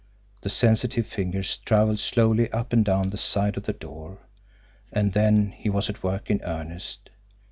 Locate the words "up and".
2.51-2.83